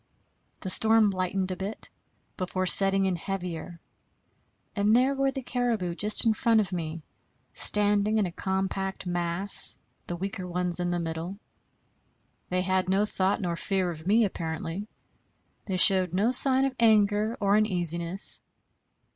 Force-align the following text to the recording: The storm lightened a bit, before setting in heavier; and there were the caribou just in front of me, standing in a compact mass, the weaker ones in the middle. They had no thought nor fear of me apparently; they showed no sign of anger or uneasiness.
The 0.61 0.71
storm 0.71 1.11
lightened 1.11 1.51
a 1.51 1.55
bit, 1.55 1.87
before 2.35 2.65
setting 2.65 3.05
in 3.05 3.15
heavier; 3.15 3.79
and 4.75 4.95
there 4.95 5.13
were 5.13 5.29
the 5.29 5.43
caribou 5.43 5.93
just 5.93 6.25
in 6.25 6.33
front 6.33 6.59
of 6.59 6.73
me, 6.73 7.03
standing 7.53 8.17
in 8.17 8.25
a 8.25 8.31
compact 8.31 9.05
mass, 9.05 9.77
the 10.07 10.15
weaker 10.15 10.47
ones 10.47 10.79
in 10.79 10.89
the 10.89 10.97
middle. 10.97 11.37
They 12.49 12.63
had 12.63 12.89
no 12.89 13.05
thought 13.05 13.41
nor 13.41 13.55
fear 13.55 13.91
of 13.91 14.07
me 14.07 14.25
apparently; 14.25 14.87
they 15.67 15.77
showed 15.77 16.15
no 16.15 16.31
sign 16.31 16.65
of 16.65 16.75
anger 16.79 17.37
or 17.39 17.55
uneasiness. 17.55 18.39